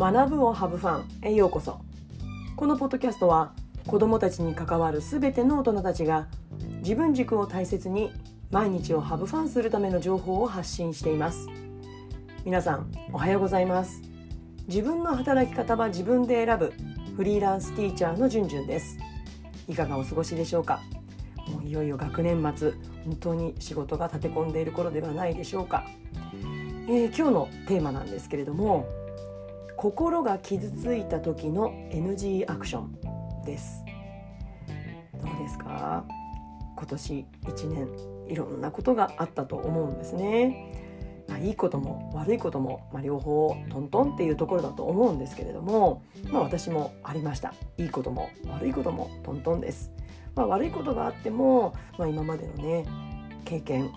[0.00, 1.78] 学ぶをハブファンへようこそ。
[2.56, 3.52] このポッドキャストは
[3.86, 6.26] 子どもたちに関わるすべての大人たちが
[6.78, 8.10] 自分軸を大切に
[8.50, 11.46] 毎日をハブファンするための情報を発信しています。
[12.46, 14.00] 皆さんおはようございます。
[14.68, 16.72] 自分の働き方は自分で選ぶ
[17.14, 18.96] フリーランスティーチャーのじゅんじゅんです。
[19.68, 20.80] いかがお過ごしでしょうか？
[21.46, 22.72] もういよいよ学年末。
[23.04, 25.84] 本当に仕事が立て込んでいる頃ではないでしょうか、
[26.88, 28.86] えー、今日のテーマなんですけれども
[29.80, 33.82] 心が傷ついた時の NG アクションです。
[35.14, 36.04] どうですか？
[36.76, 37.88] 今年1年
[38.28, 47.54] いろんなことがあったと思うんですね、まあ、いいことも悪いことも、まあ、両方トントンっていうところだと思うんですけれども、まあ、私もありました。
[47.78, 49.92] いいことも悪いこともトントンです、
[50.34, 52.84] まあ、悪いことがあっても、まあ、今までのね
[53.46, 53.90] 経験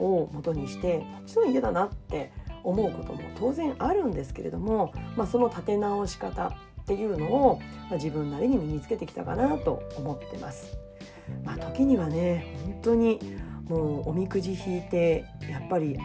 [0.00, 2.32] をもとにしてもちろん嫌だなって
[2.64, 7.58] 思うことも当然あるんですけれども、まあ、その立て直し方っていうのを、
[7.88, 10.76] まあ、自分なりに身につけてきたかなと思ってます。
[11.44, 13.20] まあ、時にはね本当に
[13.68, 15.96] もうおみくじ引いてやっぱり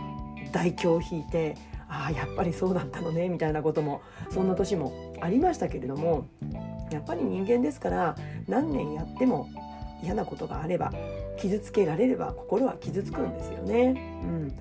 [0.52, 1.56] 大凶引いて
[1.88, 6.28] ああやっぱりそうだったのねみたいなこともそんな年もありましたけれども
[6.92, 8.16] やっぱり人間ですから
[8.48, 9.50] 何年やっても
[10.04, 10.94] 嫌なことがあれば
[11.38, 14.22] 傷つけられれば心は傷つくんですよね。
[14.24, 14.56] うん、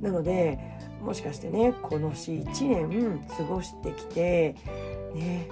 [0.00, 0.58] なので
[1.02, 4.56] もしかしてねこのし1年過ごしてきて
[5.14, 5.48] ね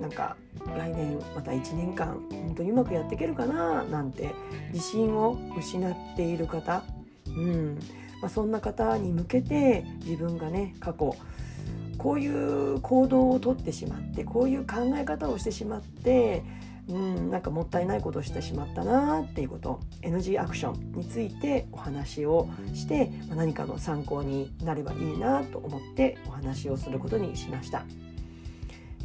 [0.00, 0.36] なんか
[0.76, 4.30] 来年また1年間本当にうまくやっていけるかななんて
[4.72, 6.82] 自信を失っている方、
[7.26, 7.78] うん。
[8.20, 11.14] まあ、そんな方に向けて自分がね過去
[11.96, 16.42] こういう行動をとってしまってこういう考え方をしてしまって
[16.88, 27.84] うんなんかもったいないことをしてしまったなっていうこと NG アクションについてお話をして何かの参考になればいいなと思ってお話をすることにしました。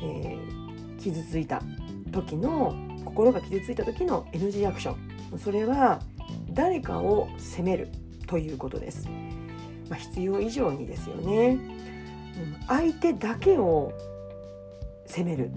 [0.02, 1.62] えー、傷ついた
[2.12, 2.74] 時の
[3.06, 4.96] 心が傷ついた時の NG アクショ
[5.36, 6.02] ンそれは
[6.50, 7.90] 誰かを責める
[8.28, 9.10] ということです。
[9.90, 11.60] まあ、必要以上にですよね。
[12.68, 13.92] 相手だけを
[15.06, 15.52] 責める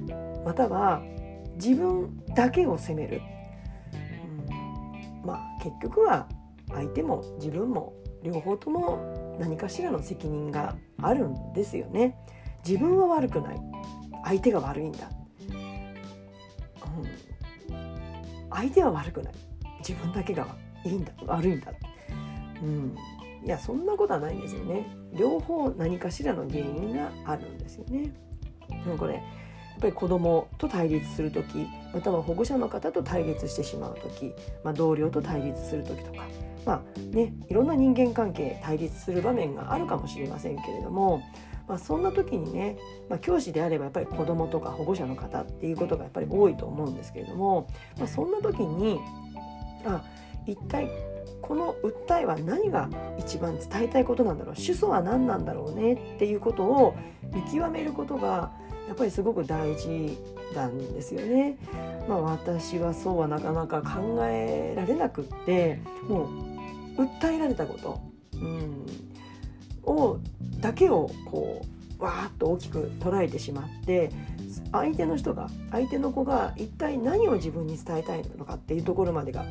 [0.45, 1.03] または
[1.57, 3.21] 自分だけを責める、
[4.49, 6.29] うん、まあ結局は
[6.69, 12.17] 相手も自分も両方とも何かしらの責任があるんですよね。
[12.67, 13.61] 自分は悪くない。
[14.25, 15.09] 相手が悪いんだ、
[15.51, 15.55] う
[17.73, 19.35] ん、相手は悪くない。
[19.79, 20.49] 自分だけが
[20.85, 21.13] いいんだ。
[21.27, 21.73] 悪いんだ、
[22.61, 22.97] うん、
[23.45, 24.87] いやそんなことはないんですよね。
[25.15, 28.13] 両方何かしらの原因があるんですよね。
[28.99, 29.23] これ
[29.77, 34.33] っぱり子供と対立する時または保護者の方と対立してしまう時、
[34.65, 36.27] まあ、同僚と対立する時とか、
[36.65, 41.23] まあね、いろんな人間関係対立する場面があるかもしれませんけれども、
[41.69, 42.77] まあ、そんな時にね、
[43.09, 48.99] まあ、教師であればやっぱり子供とか保護者の方っていうことがやっぱり多いと思うんですけれども、まあ、そんな時に
[49.85, 50.03] あ
[50.47, 50.89] 一体
[51.43, 52.89] この訴えは何が
[53.19, 56.97] 一番伝えたいことなんだろう主訴は何なんだろうねっていうことを
[57.33, 58.53] 見極めることが
[58.87, 60.17] やっぱりすごく大事
[60.55, 61.59] なんですよね。
[62.09, 66.29] まあ、私はそうはなかなか考えられなくっても
[66.97, 68.01] う訴えられたこと、
[68.35, 68.87] うん、
[69.83, 70.19] を
[70.61, 71.63] だけをこ
[71.99, 74.11] うわーっと大きく捉えてしまって
[74.73, 79.45] 相手の人が相手の子が一体何を自分に伝えたいのかっていうところまでが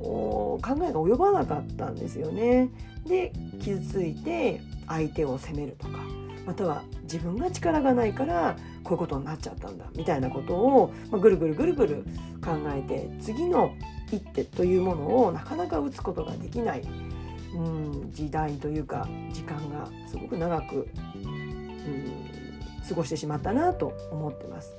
[0.00, 2.70] 考えが及ばなかったんですよね。
[3.06, 3.32] で
[3.62, 5.98] 傷ついて相手を責めるとか
[6.46, 12.04] または自分が力がないからこういうことになっちゃったんだみたいなことを、まあ、ぐるぐるぐるぐる
[12.44, 13.74] 考えて次の
[14.10, 16.82] 一手というものをなかなか打つことができない、
[17.54, 22.14] うん、時代というか時間がすごく長く、うん、
[22.86, 24.76] 過ごしてしまったなと思ってます。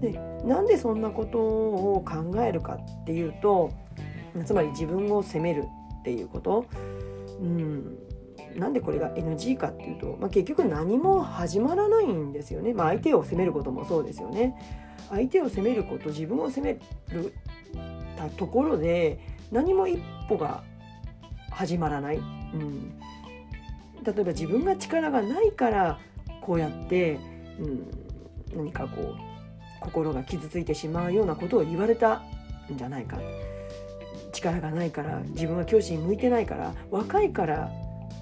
[0.00, 0.12] で
[0.44, 3.72] なんでそんなことを考えるかっていうと
[4.44, 5.64] つまり自分を責める
[6.00, 6.66] っていうこと、
[7.40, 7.98] うん、
[8.56, 14.54] なんでこれが NG かっていうと、まあ、結局何も始まらないんですよね、まあ、相手を責めることもそうですよね。
[15.10, 16.78] 相手を責めること自分を責め
[17.10, 17.34] る
[18.16, 19.18] たところで
[19.50, 20.62] 何も一歩が
[21.50, 22.98] 始まらない、うん、
[24.02, 25.98] 例えば自分が力がないから
[26.40, 27.18] こうやって、
[27.58, 27.86] うん、
[28.56, 29.16] 何かこう
[29.80, 32.22] 心が傷ついてしまうようなことを言われた
[32.72, 33.18] んじゃないか。
[34.32, 37.70] 力がないから自分は教師に向いてないから若いから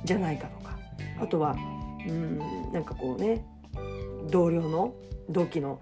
[0.04, 0.78] じゃないかとか。
[1.20, 1.56] あとは
[2.06, 2.38] うん
[2.72, 3.44] なんかこうね
[4.30, 4.94] 同僚の
[5.28, 5.80] 同期の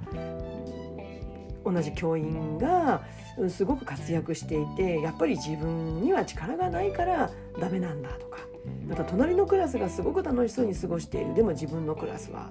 [1.64, 3.02] 同じ教員が
[3.49, 8.38] すごく活躍していてやっぱり自分には力がないからダメなんだとか。
[8.87, 11.34] また隣のクラスがすごく楽しそうに過ごしている。
[11.34, 12.49] でも自分のクラスは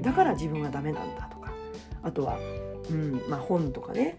[0.00, 1.52] だから自分はダメなんだとか。
[2.02, 2.38] あとは、
[2.90, 4.18] うんまあ、本とかね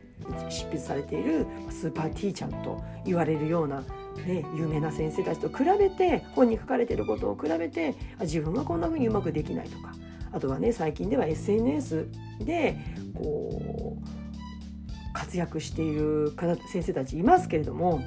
[0.50, 3.84] 執筆されているスーパーティーチャーと言われるような、
[4.26, 9.94] ね、有名な先生たちと比べて本に書かれていることを比べて自分はこんな風にうまくできないとか
[10.32, 12.08] あとはね最近では SNS
[12.40, 12.78] で
[13.14, 18.02] こう活躍している方先生たちいますけれども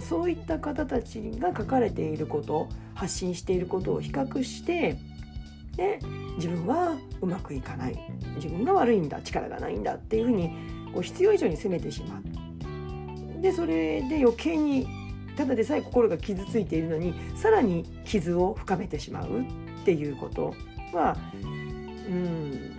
[0.00, 4.96] そういった方たちが書かれていること発信していることを比較して
[5.76, 5.98] で
[6.36, 7.98] 自分はうまくいかない
[8.36, 10.50] 自分が悪いんだ力がないんだっていうふうに
[10.92, 13.42] こう必要以上に責めてしまう。
[13.42, 14.86] でそれで余計に
[15.36, 20.54] ただでさえ心が傷ついているのにさらに傷を深めてしまうっていうこと
[20.92, 21.16] は
[22.08, 22.76] うん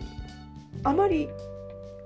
[0.84, 1.30] あまり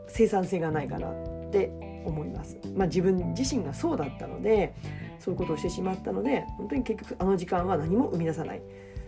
[0.07, 1.71] 生産性がないかなって
[2.05, 2.57] 思います。
[2.75, 4.73] まあ、自分自身がそうだったので
[5.19, 8.61] そういうことをしてしまったので本当に結局あの時間は何も生み出さない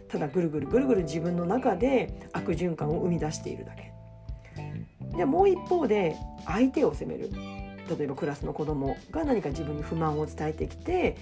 [0.10, 3.92] ただぐるぐるぐるぐる自分の中で悪循環を生み出しているだけ。
[5.16, 6.16] じゃあもう一方で
[6.46, 7.30] 相手を責める
[7.98, 11.18] 例えばクラスの子供が何か自分に不満を伝えてきて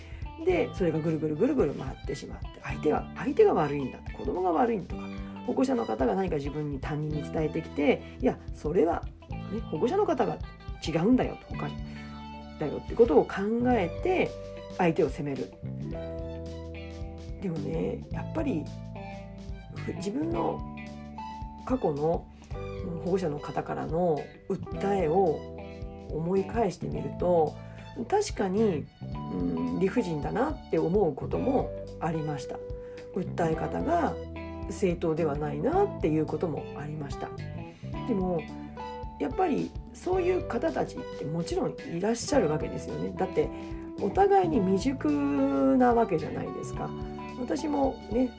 [0.45, 5.07] でそれがぐるぐるぐるぐる回ってしまって相手は相手が悪いんだ子供が悪いんだとか
[5.47, 10.37] 保護者の方が何か自分に担任に伝えてきていやそれは、ね、保護者の方が
[10.87, 11.69] 違うんだよとか
[12.59, 13.33] だよってことを考
[13.67, 14.29] えて
[14.77, 15.51] 相手を責める。
[17.41, 18.63] でもねやっぱり
[19.95, 20.59] 自分の
[21.65, 22.25] 過去の
[23.03, 25.58] 保護者の方からの訴えを
[26.11, 27.55] 思い返してみると
[28.07, 28.85] 確かに、
[29.33, 31.69] うん、理不尽だなって思うことも
[31.99, 32.57] ありました。
[33.15, 34.13] 訴え方が
[34.69, 37.27] 正当ではないなっていうこともありました。
[38.07, 38.41] でも
[39.19, 43.13] やっぱりそういう方たちってもちろんいらっしゃるわけですよね。
[43.17, 43.49] だって
[44.01, 46.89] お互いに未熟なわけじゃないですか。
[47.39, 48.31] 私もね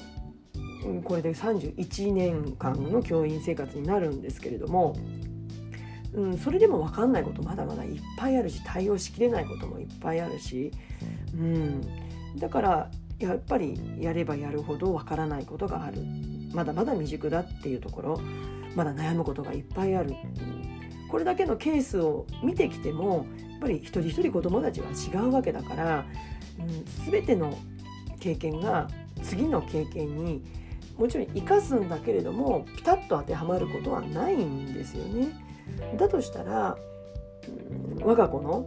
[1.05, 4.97] これで31年間の教員生活になるんですけれども、
[6.15, 10.73] うん、それでも分かんないことまだまだいっぱいあるし対応しきれないこともいっぱいあるし、
[11.35, 11.81] うん、
[12.37, 16.03] だからやっぱりやればやるほど分からないことがある。
[16.53, 18.21] まだまだ未熟だっていうところ
[18.75, 20.15] まだ悩むことがいっぱいある。
[21.09, 26.07] これだけのケースを見てきてもやっぱり一人一人子どもたちは違うわけだから、
[26.59, 27.57] うん、全ての
[28.21, 28.89] 経験が
[29.23, 30.43] 次の経験に
[30.97, 35.29] もちろん生かすんだけれどもピタッと当てはまることはないんですよね。
[35.97, 36.77] だとしたら、
[38.03, 38.59] 我が子の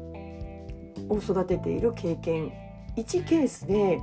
[1.09, 2.51] を育てている経験
[2.95, 4.00] 1ケースで、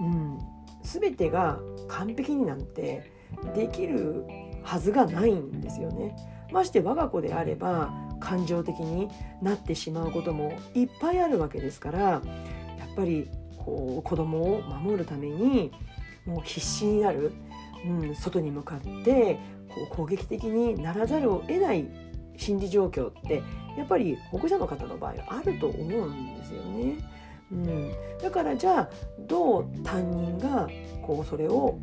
[0.00, 0.38] うん、
[0.82, 1.58] 全てが
[1.88, 3.10] 完璧になんて
[3.54, 4.24] できる
[4.62, 6.16] はずがないんですよね。
[6.52, 9.08] まして我が子であれば感情的に
[9.42, 12.22] なってしまうこともいっぱいあるわけですからやっ
[12.94, 13.28] ぱり
[13.58, 15.72] こう子供を守るために
[16.24, 17.32] もう必死になる、
[17.84, 19.38] うん、外に向かって
[19.68, 21.86] こう攻撃的にならざるを得ない
[22.36, 23.42] 心理状況って
[23.76, 26.96] やっぱり保護者の方の場合はあると思うんですよね。
[27.52, 27.92] うん、
[28.22, 28.90] だからじゃあ
[29.20, 30.68] どう担任が
[31.02, 31.78] こうそれを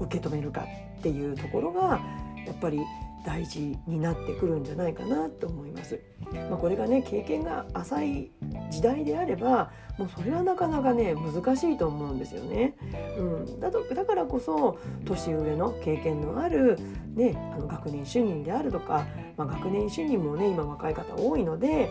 [0.00, 0.66] 受け止めるか
[0.98, 2.00] っていうところが
[2.46, 2.80] やっぱり
[3.24, 6.00] 大事になってくるんじゃないかなと思います。
[6.48, 8.30] まあ、これがね経験が浅い
[8.70, 12.76] 時代であればもうそれはなかなかね難しいと思うんですよね。
[13.18, 16.78] うん、だとだからこそ年上の経験のある、
[17.14, 21.88] ね、あの学年主任であるとか、まあ、学年主任もね今若い方多いので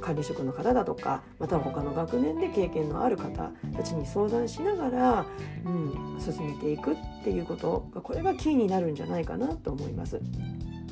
[0.00, 5.26] 管理職の方だとかまた他の学年で経験のある方たちに相談しながら、
[5.64, 10.20] うん、進めていくっていうことがこれがキーになるんじゃないかなと思います。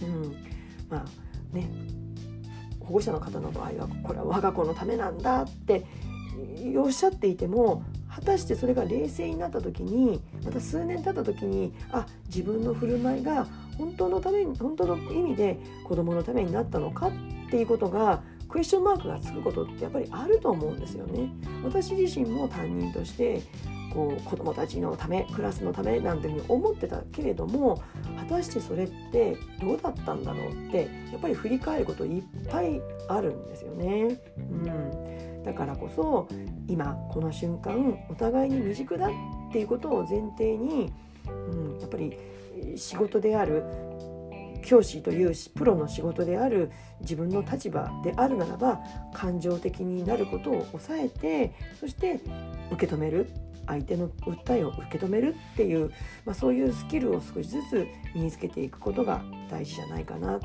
[0.02, 0.36] うん、
[0.88, 1.68] まあね
[2.80, 5.84] 保護者の方の場合はこれは我が子のためなんだって
[6.76, 21.30] おっしゃっていても果たしてそれが冷静になった時にまた数年経った時にあ自分の振る舞いが本当のために本当の意味で子どものためになったのかっていうことがクエスチョンマークがつくことってやっぱりあると思うんですよね。
[21.62, 23.42] 私自身も担任として
[23.92, 27.82] こう子どもたちのためクラスのためなんていうふうに思ってたけれども
[28.28, 34.20] 果たしてそれってどうだったんだろうってやっぱり振り返ることいっぱいあるんですよね。
[34.36, 36.28] うん、だからこそ
[36.68, 39.10] 今この瞬間お互いに未熟だっ
[39.52, 40.92] ていうことを前提に、
[41.26, 42.16] うん、やっぱり
[42.76, 43.64] 仕事である
[44.62, 46.70] 教師というプロの仕事である
[47.00, 48.80] 自分の立場であるならば
[49.14, 52.20] 感情的になることを抑えてそして
[52.70, 53.30] 受け止める
[53.68, 55.92] 相手の訴えを受け止めるっていう、
[56.24, 60.40] まあ、そういうスキルを少しずつ身につけていくことが大事じゃないかな。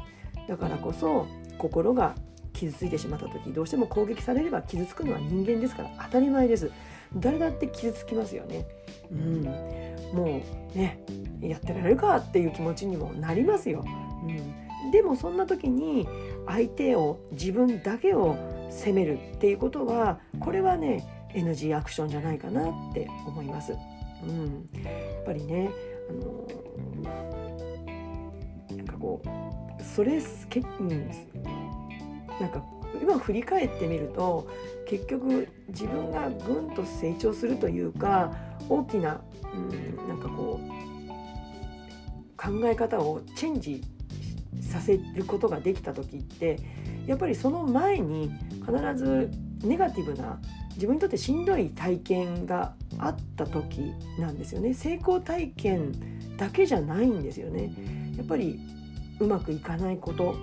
[0.47, 1.25] だからこそ
[1.57, 2.15] 心が
[2.51, 6.69] 傷ついてしまった時どうしても攻撃されれば傷つくのは人間ですから当たり前です。
[7.15, 8.65] 誰だって傷つきますよね。
[9.11, 9.43] うん。
[10.13, 10.41] も
[10.73, 10.99] うね
[11.41, 13.83] やってられるかっていう気持ちにもなりますよ。
[14.23, 16.07] うん、でもそんな時に
[16.45, 18.37] 相手を自分だけを
[18.69, 23.73] 責めるっていうことはこれはね NG アクションじゃないかなって思います。
[24.23, 24.89] うん、や
[25.21, 25.69] っぱりね
[26.09, 26.47] あの
[28.77, 30.89] なんかこうそれけ、うん、
[32.39, 32.63] なんか
[33.01, 34.47] 今振り返ってみると
[34.87, 38.33] 結局自分がぐんと成長するというか
[38.69, 39.21] 大きな、
[39.53, 40.67] うん、なんかこう
[42.37, 43.83] 考え方をチェンジ
[44.61, 46.59] させることができた時って
[47.05, 48.31] やっぱりその前に
[48.65, 49.29] 必ず
[49.63, 50.39] ネガティブな
[50.75, 54.73] 自分にとってしんどい体験があった時なんですよね。
[54.73, 55.91] 成功体験
[56.37, 57.73] だけじゃないんですよね。
[58.17, 58.59] やっぱり
[59.19, 60.35] うまくいかないこと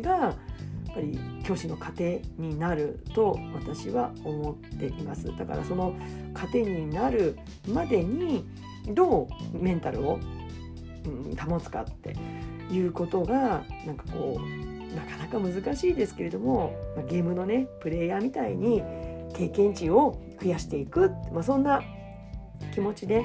[0.00, 5.26] がやっぱり教師の糧になると私は思っています。
[5.36, 5.94] だからその
[6.34, 7.38] 糧になる
[7.68, 8.44] までに
[8.94, 10.18] どうメンタルを、
[11.04, 12.16] うん、保つかって
[12.72, 18.82] いうことがなんかこうなかなか難しいですけれども、ま、ゲームのねプレイヤーみたいに
[19.34, 21.82] 経験値を増やしていく、まあ、そんな
[22.74, 23.24] 気持ちで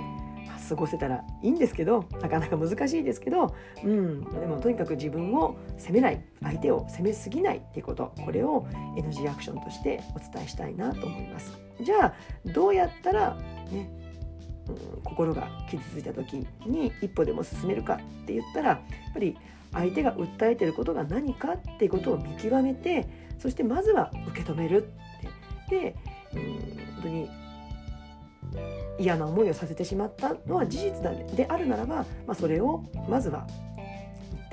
[0.68, 8.66] 過ごせたらいいんですけどなかなか難しいですけど、うん、でもとにかく自分を責めない相手を責めすぎないっていうことこれを
[8.98, 11.54] NG アクションとしてお伝えしたいなと思います。
[11.82, 12.14] じゃあ
[12.54, 13.36] どうやったら
[13.72, 14.05] ね、
[15.04, 19.38] 心が傷ついた時に一歩でも進めるかって言ったらやっぱり
[19.72, 23.08] 相手が訴えてることが何かっていうことを見極めて
[23.40, 25.46] そしてまずは受け止めるって。
[25.70, 25.96] で、
[26.34, 27.30] うん、本当に
[29.00, 33.46] 嫌な思いをさせてしまったのは事実であるならば、まあ、それをまずは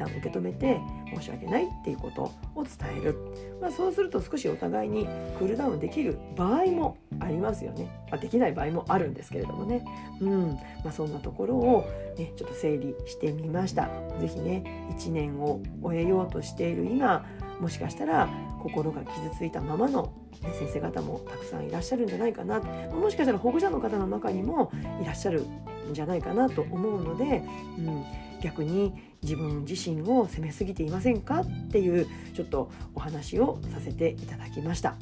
[0.02, 0.80] 一旦受け止めて
[1.14, 2.22] 申し訳ないっていうこと
[2.54, 3.16] を伝える、
[3.60, 5.06] まあ、そうすると少しお互いに
[5.38, 9.84] クールダウンできる場合もありますよね、まあ、できない場合もあるんですけれどもね、
[10.20, 10.58] うん。
[10.84, 11.84] まあ、そんなところを、
[12.18, 13.88] ね、ちょっと整理してみました。
[14.20, 17.24] 是非ね1年を終えようとしている今
[17.60, 18.28] もしかしたら
[18.62, 20.12] 心が傷ついたままの
[20.58, 22.60] 先生方もたくさんいらっしゃるんじゃないかな。
[22.60, 24.70] もしかしたら保護者の方の中にも
[25.02, 25.42] いらっしゃる
[25.90, 27.42] んじゃないかなと思うので、
[27.78, 28.04] うん、
[28.40, 28.92] 逆に
[29.22, 34.96] 自分自身を責めすぎていませんかっていうちょっとお話をさせていただきました。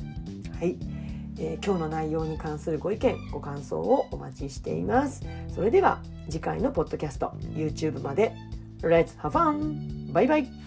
[0.59, 0.77] はい。
[1.39, 5.23] えー、今日の内容に関するご意見ご感想をお待ちしています。
[5.55, 8.35] それでは次回のポッドキャスト YouTube まで。
[8.83, 10.13] Let's have fun!
[10.13, 10.60] バイバイ